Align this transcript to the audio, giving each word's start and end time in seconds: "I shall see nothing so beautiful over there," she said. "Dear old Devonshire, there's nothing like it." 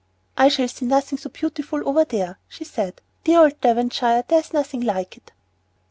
"I 0.35 0.47
shall 0.47 0.67
see 0.67 0.85
nothing 0.87 1.19
so 1.19 1.29
beautiful 1.29 1.87
over 1.87 2.05
there," 2.05 2.39
she 2.47 2.63
said. 2.63 3.01
"Dear 3.23 3.41
old 3.41 3.61
Devonshire, 3.61 4.23
there's 4.27 4.51
nothing 4.51 4.81
like 4.81 5.15
it." 5.15 5.31